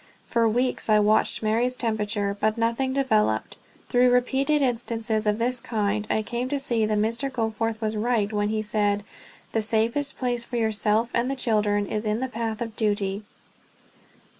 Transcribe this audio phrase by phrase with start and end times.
[0.25, 3.55] For weeks I watched Mary's temperature, but nothing developed.
[3.87, 7.31] Through repeated instances of this kind I came to see that Mr.
[7.31, 9.03] Goforth was right when he said,
[9.51, 13.25] "The safest place for yourself and the children is in the path of duty."